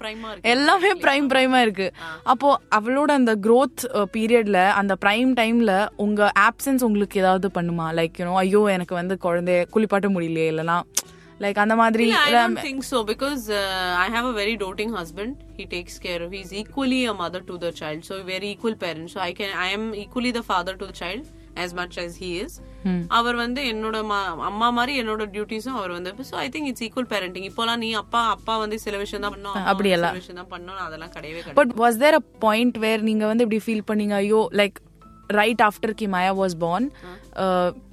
[0.54, 1.88] எல்லாமே prime பிரைமா இருக்கு
[2.34, 3.82] அப்போ அவளோட அந்த growth
[4.16, 5.74] பீரியட்ல அந்த பிரைம் டைம்ல
[6.06, 10.78] உங்க ஆப்சன்ஸ் உங்களுக்கு ஏதாவது பண்ணுமா லைக் யூனோ ஐயோ எனக்கு வந்து குழந்தைய குளிப்பாட்ட முடியலையே இல்லனா
[11.44, 15.32] லைக் அந்த மாதிரி I don't think so because uh, I have a very doting husband.
[15.58, 16.30] He takes care of.
[16.38, 19.08] He's equally a mother to the child, so very equal parent.
[19.14, 22.30] So I can, I am equally the father to the child as much as he
[22.40, 22.54] is.
[23.18, 23.98] அவர் வந்து என்னோட
[24.50, 28.24] அம்மா மாதிரி என்னோட டியூட்டிஸும் அவர் வந்து so I think it's equal parenting இப்போலாம் நீ அப்பா
[28.36, 29.56] அப்பா வந்து சில விஷயம் தான் பண்ணோம்
[29.94, 33.62] சில விஷயம் தான் பண்ணோம் அதெல்லாம் கிடையவே but was there a point where நீங்க வந்து இப்படி
[33.68, 34.78] ஃபீல் பண்ணீங்க ஐயோ like
[35.30, 36.86] right after Kimaya was born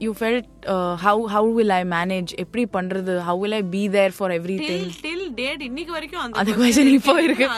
[0.05, 0.49] you felt
[1.05, 3.15] how how will I manage எப்படி பண்றது?
[3.29, 7.15] How will I be there for every thing till date இன்னைக்கு வரைக்கும் அந்த question இப்போ
[7.27, 7.49] இருக்கு.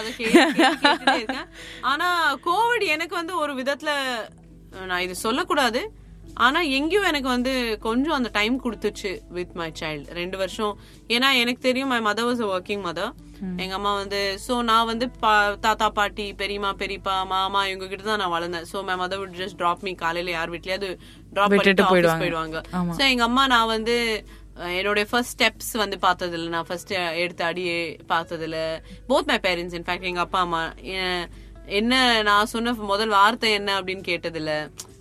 [1.93, 2.09] ஆனா
[2.47, 3.91] கோவிட் எனக்கு வந்து ஒரு விதத்துல
[4.91, 5.83] நான் இது சொல்லக்கூடாது.
[6.45, 7.53] ஆனா எங்கேயும் எனக்கு வந்து
[7.85, 10.73] கொஞ்சம் அந்த டைம் கொடுத்துச்சு வித் மை சைல்டு ரெண்டு வருஷம்.
[11.15, 13.13] ஏன்னா எனக்கு தெரியும் my mother was working mother
[13.63, 15.07] எங்க அம்மா வந்து சோ நான் வந்து
[15.65, 18.67] தாத்தா பாட்டி பெரியம்மா பெரியப்பா மாமா இவங்க கிட்ட தான் நான் வளர்ந்தேன்.
[18.73, 20.89] So my mother would just drop me காலையில யார் வீட்லயாவது
[21.35, 22.61] டிராப் பண்ணிட்டு போயிடுவாங்க.
[22.99, 23.97] சோ எங்க அம்மா நான் வந்து
[24.81, 26.51] என்னுடைய ஃபர்ஸ்ட் ஸ்டெப்ஸ் வந்து பார்த்ததில்ல.
[26.57, 27.79] நான் ஃபர்ஸ்ட் எடுத்த அடியே
[28.13, 28.59] பார்த்ததில்ல.
[29.09, 30.63] போத் மை பேரண்ட்ஸ் இன்ஃபேக்ட் எங்க அப்பா அம்மா
[31.79, 34.53] என்ன நான் சொன்ன முதல் வார்த்தை என்ன அப்படின்னு கேட்டதில்ல.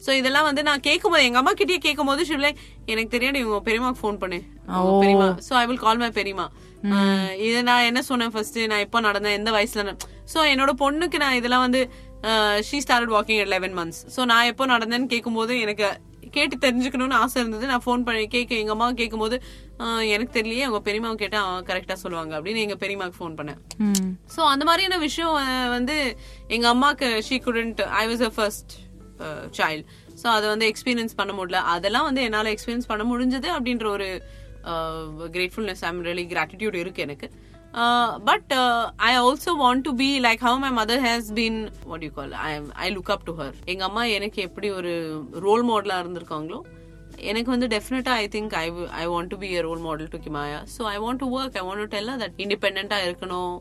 [0.05, 2.51] சோ இதெல்லாம் வந்து நான் கேட்கும்போது எங்க அம்மா கிட்டயே கேட்கும்போது ஷிவ்லை
[2.91, 4.39] எனக்கு தெரியாது இவங்க பெரியமாக்கு ஃபோன் பண்ணு.
[4.79, 6.09] உங்க பெரியமா so I will call my.
[6.19, 6.47] பெரியமா
[7.47, 9.37] இது நான் என்ன சொன்னேன் ஃபர்ஸ்ட் நான் எப்போ நடந்தேன்?
[9.39, 9.93] எந்த வயசுல
[10.33, 11.81] சோ என்னோட பொண்ணுக்கு நான் இதெல்லாம் வந்து
[12.67, 15.87] she start walking at 11 months so நான் எப்போ நடந்தேன்னு கேட்கும்போது எனக்கு
[16.33, 17.65] கேட்டு தெரிஞ்சுக்கணும்னு ஆசை இருந்தது.
[17.67, 19.35] நான் ஃபோன் பண்ணி கேட்க எங்க அம்மா கேட்கும்போது
[19.79, 23.59] "ஆஹ், எனக்கு தெரியலையே அவங்க பெரியம்மாவை கேட்டா கரெக்டா சொல்லுவாங்க அப்படின்னு எங்க பெரியம்மாக்கு ஃபோன் பண்ணேன்.
[24.35, 25.35] சோ அந்த மாதிரியான விஷயம்
[25.69, 25.97] வந்து
[26.49, 28.73] எங்க அம்மாக்கு she couldn't I was a first
[29.57, 29.87] child
[30.21, 31.59] so அதை வந்து எக்ஸ்பீரியன்ஸ் பண்ண முடியல.
[31.73, 34.07] அதெல்லாம் வந்து என்னால எக்ஸ்பீரியன்ஸ் பண்ண முடிஞ்சது அப்படின்ற ஒரு
[35.33, 37.27] கிரேட்ஃபுல்னஸ் ஐம் ரியலி கிராட்டிடியூட் இருக்கு எனக்கு.
[38.29, 38.53] But
[39.09, 41.59] I also want to be like how my mother has been
[41.91, 42.51] what you call I
[42.85, 44.93] I look up to her எங்க அம்மா எனக்கு எப்படி ஒரு
[45.47, 46.59] ரோல் மாடலா இருந்திருக்காங்களோ
[47.31, 48.65] எனக்கு வந்து டெஃபினட்டா I think I
[49.01, 51.63] I want to be a role model to Kimaya so I want to work I
[51.67, 53.53] want to tell her that இண்டிபெண்டா இருக்கணும்.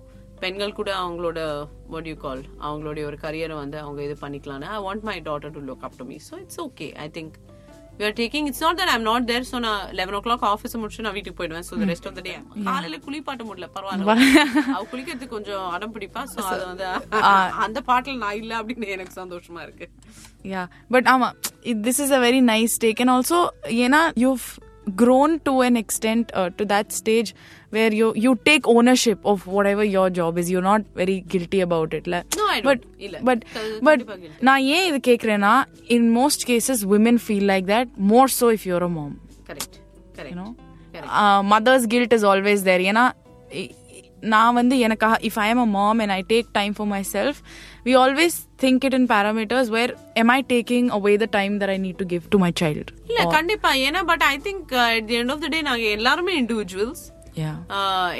[0.42, 1.40] பெண்கள் கூட அவங்களோட
[1.87, 4.68] வாட் யூ கால் அவங்களுடைய ஒரு கரியரை வந்து அவங்க இது பண்ணிக்கலாம்னு.
[4.77, 7.35] I want my daughter to look up to me so it's okay I think
[7.98, 10.78] we are taking it's not that I'm not there so நான் லெவன் ஓ கிளாக் ஆஃபீஸ்
[10.83, 11.66] முடிச்சு நான் வீட்டுக்கு போயிடுவேன்.
[11.68, 12.35] So rest of the day
[12.70, 14.16] காலையில குளிப்பாட்ட முடியல பரவாயில்ல.
[14.76, 16.87] அவ குளிக்கிறதுக்கு கொஞ்சம் அடம் பிடிப்பா ஸோ அது வந்து
[17.66, 19.88] அந்த பாட்டில் நான் இல்ல அப்படின்னு எனக்கு சந்தோஷமா இருக்கு.
[20.52, 21.26] Yeah but ama
[21.87, 23.38] this is a very nice take and also
[23.81, 24.46] yena you've
[24.95, 27.30] grown to an extent uh, to that stage
[27.69, 31.89] where you you take ownership of whatever your job is you're not very guilty about
[31.93, 32.67] it like No, I don't.
[32.69, 33.17] but இல்ல.
[33.21, 34.43] but க- but கண்டிப்பா guilty.
[34.50, 35.54] நான் ஏன் இது கேக்குறேன்னா
[35.95, 39.12] in most cases women feel like that more so if you're a mom
[39.50, 39.78] correct
[40.17, 40.52] correct you know
[41.54, 43.04] mother's guilt is always there ஏன்னா
[43.62, 46.89] இ- இ- நான் வந்து எனக்காக if I am a mom and I take time for
[47.15, 47.39] myself
[47.88, 51.78] We always think it in parameters where am I taking away the time that I
[51.86, 55.34] need to give to my child இல்ல கண்டிப்பா ஏன்னா but I think at the end
[55.36, 57.04] of the day நாங்க எல்லாருமே individuals
[57.41, 57.54] யா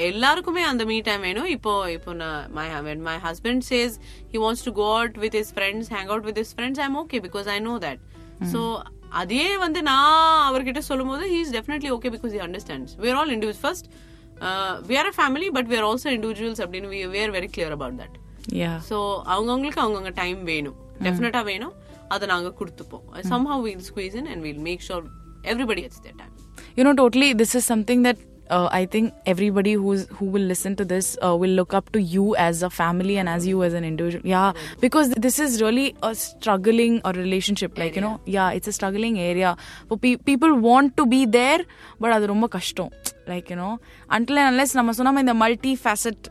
[0.10, 2.66] எல்லாருக்குமே அந்த me time வேணும் இப்போ இப்போ நான் my
[3.08, 3.96] my husband says
[4.34, 7.20] he wants to go out with his friends hang out with his friends I'm okay
[7.28, 8.02] because I know that
[8.54, 8.62] so
[9.22, 10.14] அதே வந்து நான்
[10.50, 13.88] அவர்கிட்ட சொல்லும் போது he is definitely okay because he understands we are all individual first
[14.90, 17.72] we are a family but we are also individuals அப்படின்னு we we are very clear
[17.78, 18.21] about that Yeah.
[18.90, 18.98] So
[19.34, 21.76] அவங்கவுங்களுக்கு அவங்கவுங்க time வேணும் டெஃபினட்டா வேணும்
[22.16, 25.02] அதை நாங்க கொடுத்துப்போம் somehow we'll squeeze in and we'll make sure
[25.54, 26.34] everybody gets their time
[26.78, 28.18] you know totally this is something that
[28.56, 32.00] uh, i think everybody who's who will listen to this uh, will look up to
[32.14, 34.50] you as a family and as you as an individual yeah
[34.86, 39.18] because this is really a struggling a relationship like you know yeah it's a struggling
[39.32, 39.52] area
[39.90, 41.62] for pe- people want to be there
[42.04, 42.92] but அது ரொம்ப கஷ்டம்
[43.34, 43.74] like you know
[44.18, 46.26] until and unless நம்ம சொன்னாம இந்த multi facet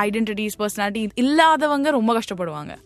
[0.00, 2.76] identities personality இல்லாதவங்க ரொம்ப கஷ்டப்படுவாங்க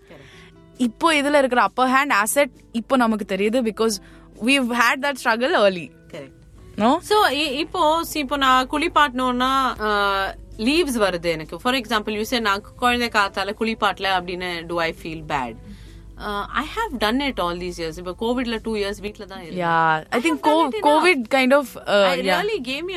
[0.77, 3.97] இப்போ இதுல இருக்கிற அப்பர் ஹேண்ட் ஆசெட் இப்போ நமக்கு தெரியுது பிகாஸ்
[4.45, 6.33] we've had that struggle early correct
[6.79, 9.53] no so இப்போ இப்போ நான் குளிப்பாட்டணும்னா
[10.57, 15.57] லீவ்ஸ் வருது எனக்கு ஃபார் எக்ஸாம்பிள் யூ நான் குழந்தை காத்தால குளிப்பாட்டல அப்படின்னு to I feel bad
[16.53, 19.67] I have done it all these years இப்போ கோவிட்ல டூ இயர்ஸ் வீட்ல தான் இருந்தேன்.
[19.67, 21.05] Yeah, I think have done co- it enough.
[21.05, 21.67] COVID kind of.
[21.77, 22.41] Uh, I yeah.
[22.41, 22.97] really gave me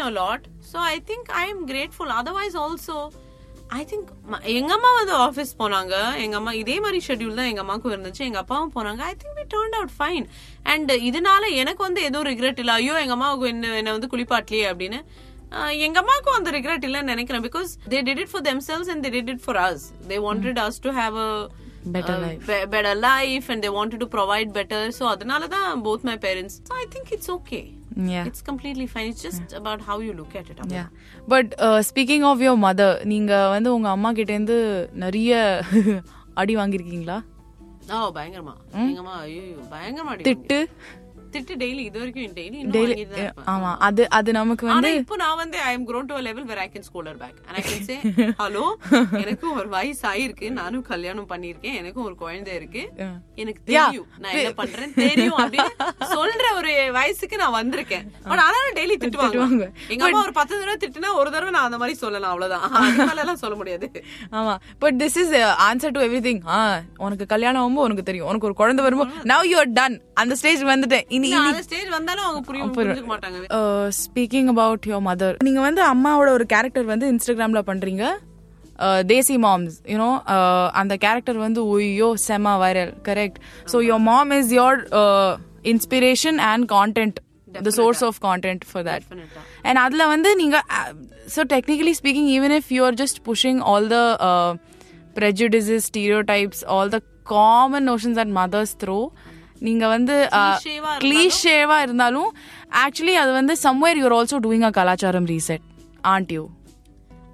[3.73, 6.17] think ம- எங்க அம்மா வந்து office போனாங்க.
[6.17, 8.19] எங்க அம்மா இதே மாதிரி ஷெட்யூல் தான் எங்க அம்மாக்கும் இருந்துச்சு.
[8.19, 8.97] எங்க அப்பாவும் போனாங்க.
[8.97, 10.25] I think we turn out fine
[10.63, 12.71] and இதனால எனக்கு வந்து எதுவும் ரிக்ரெட் இல்ல.
[12.71, 15.01] ஐயோ எங்க அம்மாவுக்கு என்ன என்ன வந்து குளிப்பாட்டலையே அப்படின்னு.
[15.79, 17.41] எங்க அம்மாவுக்கும் அந்த ரிக்ரெட் இல்லைன்னு நினைக்கிறேன்.
[17.41, 20.79] Because they did it for themselves and they did it for us they wanted us
[20.81, 21.49] to have a
[21.93, 22.49] Better life.
[22.49, 24.89] be- better life and they wanted to provide better.
[24.89, 26.45] So அதனால தான் both my parents.
[26.45, 27.73] So I think it's okay.
[27.97, 28.25] Yeah.
[28.25, 30.87] it's completely fine it's just about how you look at it Yeah.
[31.27, 34.57] But uh, speaking of your mother, நீங்க வந்து உங்க அம்மா கிட்ட இருந்து
[34.93, 35.31] நிறைய
[36.33, 37.17] அடி வாங்கிருக்கீங்களா
[37.93, 40.59] ஓ பயங்கரமா எங்க அம்மா ஐயோ பயங்கரமா அடி திட்டு
[41.35, 45.73] திட்டு டெய்லி இது வரைக்கும் டெய்லி ஆமா அது அது நமக்கு வந்து இப்போ நான் வந்து I
[46.07, 47.35] to a level where I can scold her back.
[47.47, 47.97] And I can say
[48.41, 48.63] hello
[49.21, 52.83] எனக்கும் ஒரு வயசு ஆயிருக்கு நானும் கல்யாணம் பண்ணிருக்கேன் எனக்கும் ஒரு குழந்தை இருக்கு.
[53.35, 55.73] எனக்கு தெரியும் நான் என்ன பண்றேன் தெரியும் அப்படின்னு
[56.13, 58.05] சொல்ற ஒரு வயசுக்கு நான் வந்திருக்கேன்.
[58.29, 59.67] பட் ஆனாலும் டெய்லி திட்டுவாங்க.
[59.87, 62.65] எங்க அம்மா ஒரு பத்து தடவை திட்டுனா ஒரு தடவை நான் அந்த மாதிரி சொல்லலாம் அவ்வளவுதான்.
[62.79, 63.89] அதுக்கு மேல எல்லாம் சொல்ல முடியாது.
[64.31, 64.55] ஆமா.
[64.79, 65.35] But this is
[65.69, 66.41] answer to every thing
[66.97, 68.27] உனக்கு கல்யாணம் ஆகும்போது உனக்கு தெரியும்.
[68.27, 71.05] உனக்கு ஒரு குழந்தை வரும்போது நவ் யூ டன் அந்த ஸ்டேஜ் வந்துட்டேன்.
[71.09, 73.39] இனி நான் அந்த ஸ்டேஜ் வந்தாலும் அவங்க புரியும் புரிஞ்சுக்க மாட்டாங்க.
[74.01, 78.03] ஸ்பீக்கிங் அபவுட் யோர் மதர் நீங்க வந்து அம்மாவோட ஒரு கேரக்டர் வந்து இன்ஸ்டாகிராம்ல பண்றீங்க.
[79.13, 80.09] தேசி மாம்ஸ் யூனோ
[80.81, 83.39] அந்த கேரக்டர் வந்து ஒய்யோ செம viral correct
[83.73, 84.77] so your mom is your
[85.73, 87.19] inspiration and content
[87.67, 89.05] the source of content for that.
[89.67, 90.59] And அதுல வந்து நீங்க
[91.35, 93.99] so technically speaking even if you are just pushing all the
[95.17, 98.97] prejudices stereotypes all the common notions that mothers throw
[99.59, 102.31] நீங்க வந்து Cliché-வா இருந்தாலும்- கிளீஷேவா இருந்தாலும்
[102.83, 105.65] actually அது வந்து somewhere you're also doing a கலாச்சாரம் reset
[106.07, 106.43] and you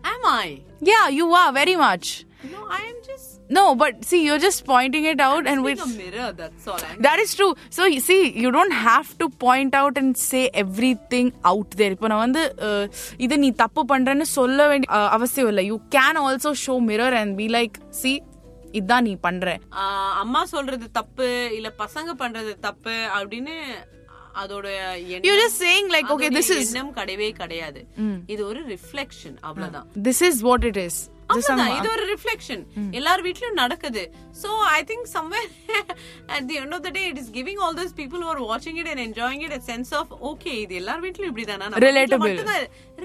[0.03, 0.49] am I?
[0.83, 2.09] Yeah you are very much
[2.51, 5.81] no I am just no but see you're just pointing it out and like with
[5.81, 7.53] a mirror that's all I'm that is true.
[7.69, 11.91] So you see you don't have to point out and say everything out there.
[11.91, 12.43] இப்போ நான் வந்து
[13.17, 15.65] இது நீ தப்பு பண்றேன்னு சொல்ல வேண்டிய அவசியம் இல்லை.
[15.65, 18.13] You can also show mirror and be like see
[18.71, 19.57] இதான் நீ பண்ற.
[20.19, 23.55] அம்மா சொல்றது தப்பு இல்ல பசங்க பண்றது தப்பு அப்படின்னு
[24.35, 24.67] அதோட
[26.07, 27.87] அதோட this is- எண்ணம் கிடையவே கிடையாது.
[28.25, 29.87] இது ஒரு ரிஃப்ளெக்ஷன் அவ்வளவுதான்.
[30.21, 30.81] Is what it is.
[30.81, 31.73] This அவ்வளவுதான்.
[31.79, 32.63] இது ஒரு ரிஃப்ளெக்ஷன்
[32.99, 34.03] எல்லார் வீட்லயும் நடக்குது.
[34.43, 35.49] So I think somewhere
[36.35, 38.91] at the end of the day it is giving all those people are வாட்சிங் it
[38.93, 41.73] and enjoying it sense of okay இது எல்லார் வீட்லயும் இப்படிதானா?
[41.87, 42.37] Relatable.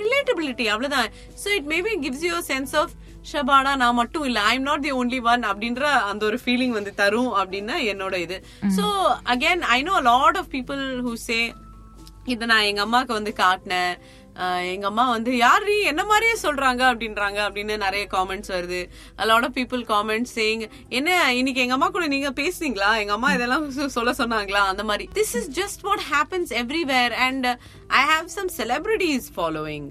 [0.04, 1.10] ரிலேட்டபிலிட்டி அவ்வளவுதான்.
[1.42, 2.94] So it maybe gives you sense of
[3.30, 6.92] ஷபாடா நான் மட்டும் இல்ல I am not the only one அப்படின்ற அந்த ஒரு ஃபீலிங் வந்து
[7.00, 8.36] தரும் அப்படின்னா என்னோட இது.
[8.76, 8.84] So
[9.34, 11.38] again I know lot of people who say
[12.34, 13.92] இத நான் எங்க அம்மாக்கு வந்து காட்டினேன்.
[14.72, 16.82] எங்க அம்மா வந்து யாரு என்ன மாதிரியே சொல்றாங்க?
[16.92, 17.38] அப்படின்றாங்க.
[17.46, 18.80] அப்படின்னு நிறைய காமெண்ட்ஸ் வருது.
[19.16, 22.90] Lot of people comments saying என்ன இன்னைக்கு எங்க அம்மா கூட நீங்க பேசுனீங்களா?
[22.98, 24.64] எங்க அம்மா இதெல்லாம் சொல்ல சொன்னாங்களா?
[24.72, 25.08] அந்த மாதிரி.
[25.14, 27.46] This is just what happens everywhere and
[27.86, 29.88] I have some celebrities following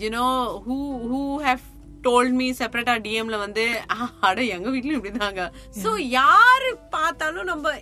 [0.00, 0.26] you know
[0.68, 0.76] who
[1.10, 1.66] who have
[2.02, 5.44] told me செப்பரேட்டா டிஎம்ல வந்து "ஆஹ், அட எங்க வீட்லயும் இப்படிதாங்க
[5.82, 7.74] சோ யாரு பார்த்தாலும் நம்ம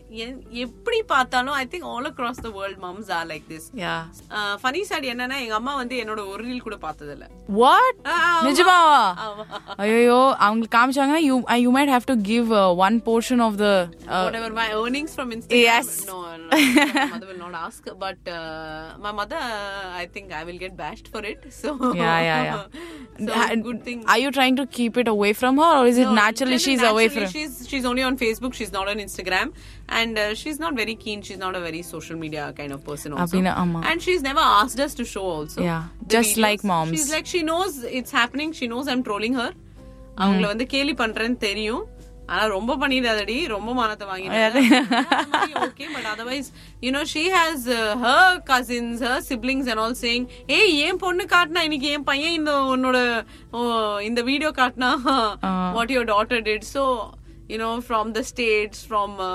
[0.59, 4.01] எப்படி பார்த்தாலும் I think all across the world moms are like this yeah
[4.63, 7.27] funny side என்னன்னா எங்க அம்மா வந்து என்னோட ஒரு ரீல் கூட பார்த்தது இல்ல
[7.61, 8.43] what ஆமா.
[8.49, 9.01] நிஜமாவா.
[9.85, 10.77] ஐயோ அவங்களுக்கு
[11.49, 13.73] uh, you might have to give uh, one portion of the
[14.09, 15.63] uh, whatever my earnings from Instagram.
[15.63, 15.89] Yes.
[16.07, 17.83] No, no, my mother will not ask.
[17.99, 18.41] But uh,
[18.99, 19.41] my mother,
[19.95, 21.41] I think I will get bashed for it.
[21.53, 22.65] So yeah yeah yeah
[23.23, 24.01] so And good thing.
[24.08, 26.63] are you trying to keep it away from her or is it No, naturally generally,
[26.66, 28.54] she's away from naturally She's she's only on Facebook.
[28.54, 29.48] She's not on Instagram,
[29.89, 31.22] and uh, she's not very keen.
[31.22, 33.13] She's not a very social media kind of person.
[33.13, 33.82] Also, அப்படின்னா, ஆமா.
[33.89, 35.62] and she's never asked us to show also.
[35.62, 36.94] Yeah, the just like moms.
[36.96, 38.52] She's like she knows it's happening.
[38.62, 39.52] She knows I'm trolling her.
[40.18, 41.84] அவங்கள வந்து கேலி பண்றேன்னு தெரியும்
[42.29, 44.62] ஆனா ரொம்ப பண்ணிடாதடி ரொம்ப மானத்தை வாங்கிட்டு
[45.67, 46.49] okay but otherwise
[46.83, 47.67] you know she has
[48.05, 52.55] her cousins her siblings and all saying ஏய் ஏன் பொண்ணு காட்டினா இன்னைக்கு என் பையன் இந்த
[52.75, 52.99] உன்னோட
[54.09, 54.91] இந்த வீடியோ காட்டினா
[55.77, 56.85] what your daughter did so
[57.49, 59.31] you know from the states from uh,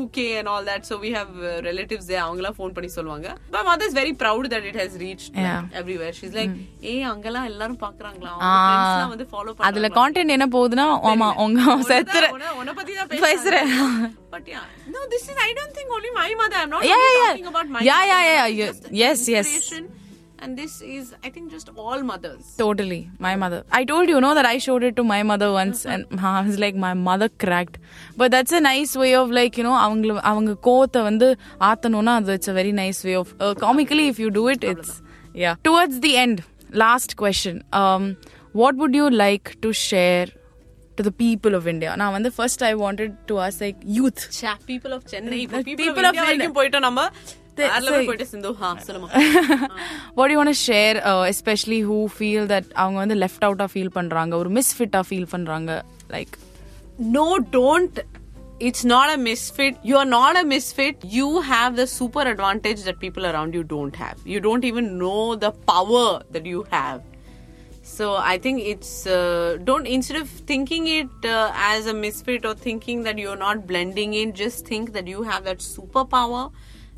[0.00, 3.62] uk and all that so we have uh, relatives there அவங்களா ஃபோன் பண்ணி சொல்லுவாங்க my
[3.68, 5.80] mother is very proud that it has reached like, Yeah.
[5.80, 6.54] everywhere she's like
[6.92, 11.76] ஏய் அங்கெல்லாம் எல்லாரும் பாக்குறாங்களா அவங்க friends எல்லாம் வந்து follow அதுல கான்டென்ட் என்ன போகுதுன்னா ஆமா உங்க
[11.92, 12.24] செத்துற
[12.60, 13.72] உன்னை பத்தி தான் பேசுறேன்.
[14.34, 17.10] but yeah no this is i don't think only my mother i'm not Yeah, only
[17.10, 17.34] yeah, yeah.
[17.34, 18.32] talking about my Yeah, yeah, mother.
[18.38, 18.72] yeah, yeah.
[18.72, 19.50] just Yes, yes.
[20.33, 20.33] inspiration.
[20.41, 23.63] and this is i think just all mothers Totally, my mother.
[23.71, 26.57] I told you, no, that I showed it to my mother once, and I was
[26.59, 27.77] like, my mother cracked.
[28.17, 31.37] But that's a nice way of like, you know, அவங்கள அவங்க கோத்தை வந்து
[31.69, 35.01] ஆத்தணும்னா அது it's a very nice way of uh, comically if you do it, it's
[35.33, 35.55] yeah.
[35.63, 37.63] Towards the end, last question.
[37.73, 38.17] Um,
[38.53, 40.27] what would you like to share
[40.97, 41.95] to the people of India?
[41.97, 44.29] Now, when the first I wanted to ask like youth.
[44.39, 47.09] Cha, people of chennai இப்போ The people, people of of india வரைக்கும் போயிட்டோம் நம்ம
[47.57, 49.07] The- வேற level say- போயிட்டு சிந்து ஹா சொல்லுமா
[50.17, 53.61] what do you want to share uh, especially who feel that அவங்க வந்து left out
[53.65, 55.73] ஆ feel பண்றாங்க ஒரு misfit ஆ feel பண்றாங்க
[56.15, 56.33] like
[57.17, 57.25] no
[57.57, 57.97] don't
[58.67, 63.25] it's not a misfit you're not a misfit you have the super advantage that people
[63.29, 66.99] around you don't have you don't even know the power that you have
[67.97, 72.53] so i think it's uh, don't instead of thinking it uh, as a misfit or
[72.67, 76.43] thinking that you're not blending in just think that you have that superpower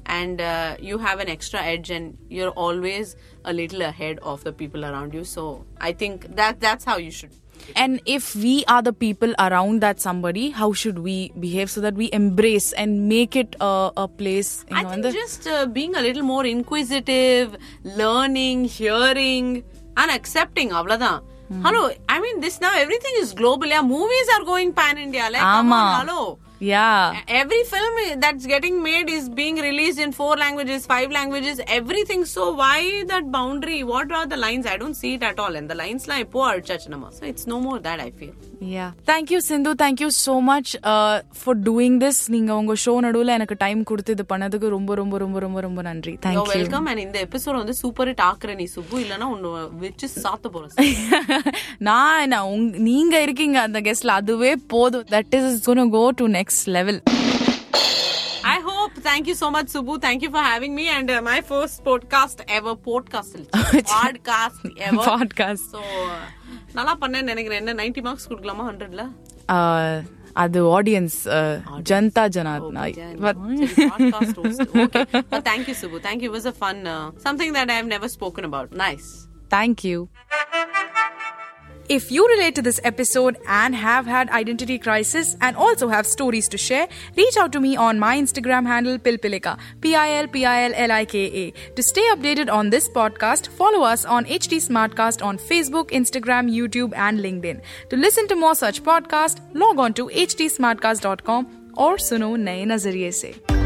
[0.07, 4.53] and uh, you have an extra edge and you're always a little ahead of the
[4.53, 7.31] people around you so i think that that's how you should
[7.75, 11.95] And if we are the people around that somebody, how should we behave so that
[11.95, 14.65] we embrace and make it a, a place?
[14.71, 19.65] I think just uh, being a little more inquisitive, learning, hearing,
[19.97, 20.71] and accepting.
[20.71, 21.23] Avladan.
[21.63, 23.67] Hello, I mean this now everything is global.
[23.67, 25.29] Yeah, movies are going pan India.
[25.31, 25.75] Like, come Ama.
[25.75, 26.39] on, hello.
[26.61, 27.21] Yeah.
[27.29, 32.25] Every film that's getting made is being released in four languages, five languages, everything.
[32.27, 33.83] So why that boundary?
[33.85, 34.67] What are the lines?
[34.67, 35.55] I don't see it at all.
[35.55, 37.13] And the lines like poor chachanama.
[37.13, 38.35] So it's no more that I feel.
[38.61, 38.93] Yeah.
[39.05, 39.75] Thank you, Sindhu.
[39.75, 42.31] Thank you so much uh, for doing this.
[42.35, 46.13] நீங்க உங்க show நடுவுல எனக்கு time கொடுத்து இது பண்ணதுக்கு ரொம்ப ரொம்ப ரொம்ப ரொம்ப ரொம்ப நன்றி
[46.13, 46.89] You're thank you welcome.
[46.93, 49.51] And இந்த எபிசோட் வந்து சூப்பர் ஹிட் ஆக்குற நீ சுப்பு இல்லனா ஒன்னு
[49.85, 51.45] வச்சு சாத்த போறேன்
[51.79, 52.41] நான் என்ன
[52.89, 57.02] நீங்க இருக்கீங்க அந்த கெஸ்ட்ல அதுவே போதும் that is gonna go to next Level
[58.44, 58.94] I hope.
[58.94, 60.02] Thank you so much, Subbu.
[60.02, 60.88] Thank you for having me.
[60.88, 62.76] And uh, my first podcast ever.
[62.76, 63.50] Podcast.
[63.86, 64.98] podcast ever.
[64.98, 65.82] Podcast So,
[66.74, 69.04] நல்லா பண்ணேன்னு நினைக்கிறேன் என்ன 90 மார்க்ஸ் கொடுக்கலாமா ஹண்ட்ரட்ல
[70.34, 71.28] அது audience
[71.90, 72.84] Janata Janardhana
[73.18, 74.62] podcast host.
[74.62, 75.06] Okay.
[75.32, 76.00] But thank you, Subbu.
[76.02, 76.30] Thank you.
[76.30, 77.54] It was a fun, uh, something
[81.89, 86.49] if you relate to this episode and have had identity crisis and also have stories
[86.49, 90.45] to share, reach out to me on my Instagram handle Pilpilika, P I L P
[90.45, 91.51] I L L I K A.
[91.77, 96.93] To stay updated on this podcast, follow us on HT Smartcast on Facebook, Instagram, YouTube,
[96.97, 97.61] and LinkedIn.
[97.91, 103.66] To listen to more such podcasts, log on to htsmartcast.com or suno naye nazariye se.